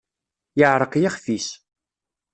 [0.59, 1.47] Yeɛreq yixef-is.